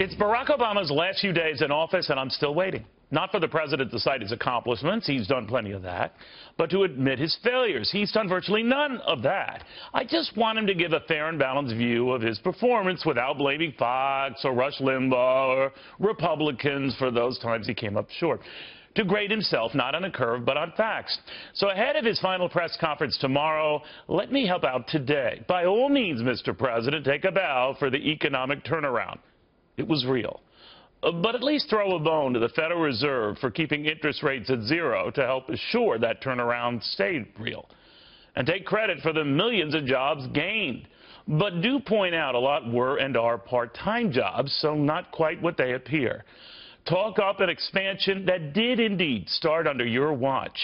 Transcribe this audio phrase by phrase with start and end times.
[0.00, 2.84] It's Barack Obama's last few days in office, and I'm still waiting.
[3.10, 6.14] Not for the president to cite his accomplishments, he's done plenty of that,
[6.56, 7.90] but to admit his failures.
[7.90, 9.64] He's done virtually none of that.
[9.92, 13.38] I just want him to give a fair and balanced view of his performance without
[13.38, 18.40] blaming Fox or Rush Limbaugh or Republicans for those times he came up short.
[18.94, 21.18] To grade himself, not on a curve, but on facts.
[21.54, 25.42] So ahead of his final press conference tomorrow, let me help out today.
[25.48, 26.56] By all means, Mr.
[26.56, 29.18] President, take a bow for the economic turnaround.
[29.78, 30.40] It was real.
[31.02, 34.50] Uh, but at least throw a bone to the Federal Reserve for keeping interest rates
[34.50, 37.66] at zero to help assure that turnaround stayed real.
[38.34, 40.88] And take credit for the millions of jobs gained.
[41.28, 45.56] But do point out a lot were and are part-time jobs, so not quite what
[45.56, 46.24] they appear.
[46.88, 50.58] Talk up an expansion that did indeed start under your watch,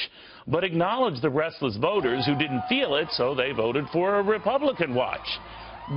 [0.46, 4.94] but acknowledge the restless voters who didn't feel it, so they voted for a Republican
[4.94, 5.28] watch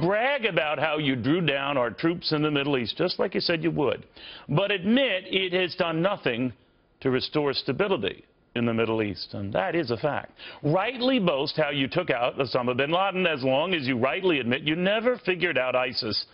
[0.01, 3.41] brag about how you drew down our troops in the Middle East, just like you
[3.41, 4.05] said you would,
[4.49, 6.53] but admit it has done nothing
[7.01, 8.23] to restore stability
[8.55, 10.31] in the Middle East, and that is a fact.
[10.63, 14.63] Rightly boast how you took out Osama bin Laden as long as you rightly admit
[14.63, 16.25] you never figured out ISIS.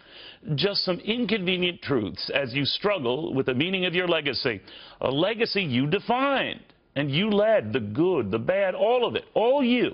[0.56, 4.62] Just some inconvenient truths as you struggle with the meaning of your legacy,
[5.02, 6.62] a legacy you defined,
[6.96, 9.92] and you led the good, the bad, all of it, all you.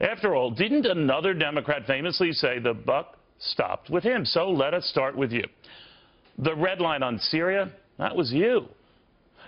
[0.00, 4.24] After all, didn't another Democrat famously say the buck stopped with him?
[4.24, 5.44] So let us start with you.
[6.38, 8.66] The red line on Syria, that was you.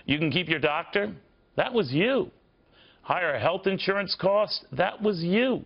[0.05, 1.13] You can keep your doctor,
[1.55, 2.31] that was you.
[3.03, 5.65] Higher health insurance costs, that was you.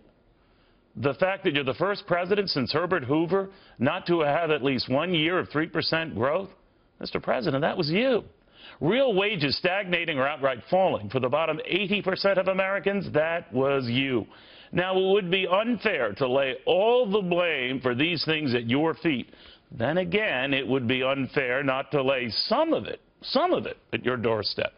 [0.96, 4.88] The fact that you're the first president since Herbert Hoover not to have at least
[4.88, 6.50] one year of 3% growth,
[7.00, 7.22] Mr.
[7.22, 8.22] President, that was you.
[8.80, 14.26] Real wages stagnating or outright falling for the bottom 80% of Americans, that was you.
[14.74, 18.94] Now, it would be unfair to lay all the blame for these things at your
[18.94, 19.32] feet.
[19.70, 23.78] Then again, it would be unfair not to lay some of it, some of it,
[23.92, 24.72] at your doorstep.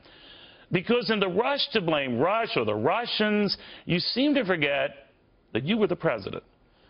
[0.70, 3.56] Because in the rush to blame Russia or the Russians,
[3.87, 5.09] you seem to forget
[5.54, 6.44] that you were the president.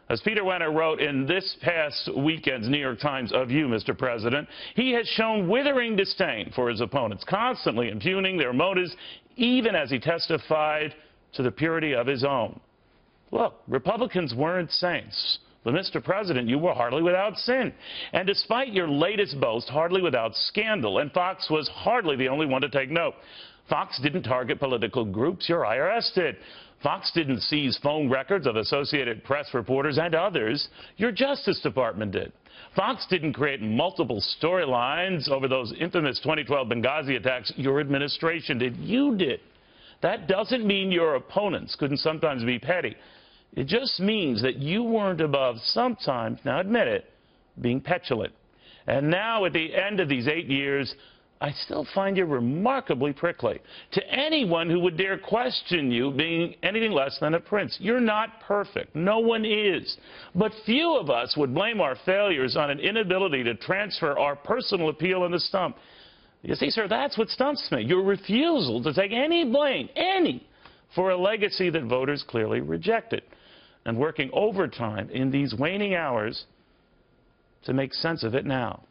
[0.08, 3.96] As Peter Wehner wrote in this past weekend's New York Times of you, Mr.
[3.96, 8.96] President, he has shown withering disdain for his opponents, constantly impugning their motives,
[9.36, 10.92] even as he testified
[11.34, 12.58] to the purity of his own.
[13.30, 15.38] Look, Republicans weren't saints.
[15.64, 16.02] But, Mr.
[16.02, 17.74] President, you were hardly without sin.
[18.12, 22.62] And despite your latest boast, hardly without scandal, and Fox was hardly the only one
[22.62, 23.14] to take note.
[23.68, 26.36] Fox didn't target political groups, your IRS did.
[26.84, 32.32] Fox didn't seize phone records of Associated Press reporters and others, your Justice Department did.
[32.76, 38.76] Fox didn't create multiple storylines over those infamous 2012 Benghazi attacks, your administration did.
[38.76, 39.40] You did.
[40.02, 42.96] That doesn't mean your opponents couldn't sometimes be petty.
[43.54, 47.10] It just means that you weren't above sometimes, now admit it,
[47.60, 48.32] being petulant.
[48.86, 50.94] And now at the end of these eight years,
[51.40, 53.60] I still find you remarkably prickly.
[53.92, 58.40] To anyone who would dare question you being anything less than a prince, you're not
[58.40, 58.96] perfect.
[58.96, 59.98] No one is.
[60.34, 64.88] But few of us would blame our failures on an inability to transfer our personal
[64.88, 65.76] appeal in the stump.
[66.46, 67.82] You see, sir, that's what stumps me.
[67.82, 70.46] Your refusal to take any blame, any,
[70.94, 73.22] for a legacy that voters clearly rejected
[73.84, 76.44] and working overtime in these waning hours
[77.64, 78.84] to make sense of it now.